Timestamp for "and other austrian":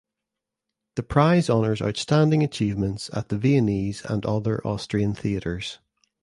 4.03-5.13